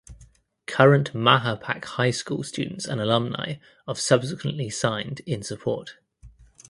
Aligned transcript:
Current 0.65 1.13
Mahopac 1.13 1.85
High 1.85 2.09
School 2.09 2.41
students 2.41 2.87
and 2.87 2.99
alumni 2.99 3.57
of 3.85 3.99
subsequently 3.99 4.67
signed 4.71 5.19
in 5.27 5.43
support. 5.43 5.97